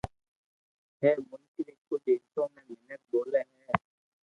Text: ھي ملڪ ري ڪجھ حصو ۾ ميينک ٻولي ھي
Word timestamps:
ھي 1.01 1.11
ملڪ 1.29 1.53
ري 1.65 1.73
ڪجھ 1.87 2.07
حصو 2.21 2.43
۾ 2.53 2.59
ميينک 2.67 3.01
ٻولي 3.09 3.41
ھي 3.51 3.65